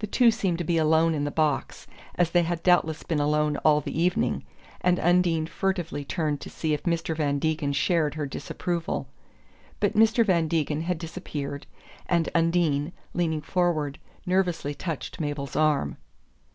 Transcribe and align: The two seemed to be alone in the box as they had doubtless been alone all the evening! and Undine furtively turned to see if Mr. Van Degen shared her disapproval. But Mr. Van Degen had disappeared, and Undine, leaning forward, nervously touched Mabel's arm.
The 0.00 0.06
two 0.06 0.30
seemed 0.30 0.58
to 0.58 0.62
be 0.64 0.76
alone 0.76 1.14
in 1.14 1.24
the 1.24 1.30
box 1.30 1.86
as 2.16 2.32
they 2.32 2.42
had 2.42 2.62
doubtless 2.62 3.02
been 3.02 3.18
alone 3.18 3.56
all 3.64 3.80
the 3.80 3.98
evening! 3.98 4.44
and 4.82 4.98
Undine 5.00 5.46
furtively 5.46 6.04
turned 6.04 6.42
to 6.42 6.50
see 6.50 6.74
if 6.74 6.82
Mr. 6.82 7.16
Van 7.16 7.38
Degen 7.38 7.72
shared 7.72 8.14
her 8.14 8.26
disapproval. 8.26 9.08
But 9.80 9.94
Mr. 9.94 10.22
Van 10.22 10.48
Degen 10.48 10.82
had 10.82 10.98
disappeared, 10.98 11.66
and 12.04 12.28
Undine, 12.34 12.92
leaning 13.14 13.40
forward, 13.40 13.98
nervously 14.26 14.74
touched 14.74 15.18
Mabel's 15.18 15.56
arm. 15.56 15.96